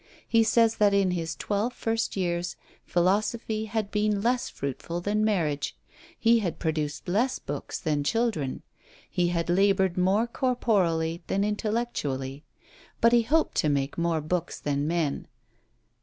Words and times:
He 0.27 0.41
says 0.41 0.77
that 0.77 0.95
in 0.95 1.11
his 1.11 1.35
twelve 1.35 1.73
first 1.73 2.17
years, 2.17 2.55
Philosophy 2.87 3.65
had 3.65 3.91
been 3.91 4.23
less 4.23 4.49
fruitful 4.49 4.99
than 4.99 5.23
marriage; 5.23 5.77
he 6.17 6.39
had 6.39 6.57
produced 6.57 7.07
less 7.07 7.37
books 7.37 7.77
than 7.79 8.03
children; 8.03 8.63
he 9.07 9.27
had 9.27 9.47
laboured 9.47 9.99
more 9.99 10.25
corporally 10.25 11.21
than 11.27 11.43
intellectually; 11.43 12.43
but 12.99 13.11
he 13.13 13.21
hoped 13.21 13.53
to 13.57 13.69
make 13.69 13.95
more 13.95 14.21
books 14.21 14.59
than 14.59 14.87
men. 14.87 15.27